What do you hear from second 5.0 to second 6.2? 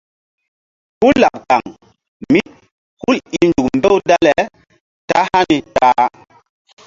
ta hani ta-a.